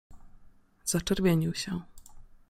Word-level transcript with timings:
”Zaczerwienił 0.85 1.53
się. 1.55 1.81